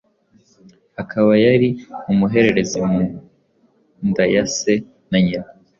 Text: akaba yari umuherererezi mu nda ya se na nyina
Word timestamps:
akaba 1.01 1.31
yari 1.45 1.69
umuherererezi 2.11 2.77
mu 2.89 2.99
nda 4.09 4.23
ya 4.33 4.43
se 4.57 4.73
na 5.09 5.17
nyina 5.25 5.49